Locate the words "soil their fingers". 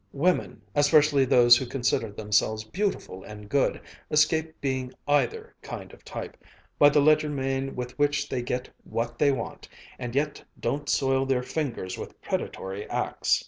10.89-11.99